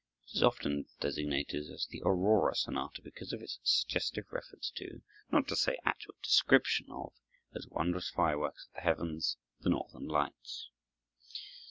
[0.25, 5.47] It is often designated as the "Aurora Sonata," because of its suggestive reference to, not
[5.49, 7.13] to say actual description of,
[7.53, 10.71] those wondrous fireworks of the heavens, the northern lights.